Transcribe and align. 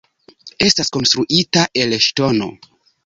Estas 0.67 0.89
konstruita 0.97 1.67
el 1.83 1.95
ŝtono. 2.07 2.49